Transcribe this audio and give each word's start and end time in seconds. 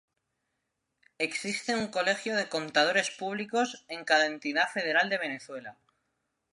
Existe 1.19 1.75
un 1.75 1.89
colegio 1.91 2.35
de 2.35 2.49
contadores 2.49 3.11
públicos 3.11 3.85
en 3.87 4.03
cada 4.03 4.25
entidad 4.25 4.67
federal 4.67 5.09
de 5.11 5.19
Venezuela. 5.19 5.77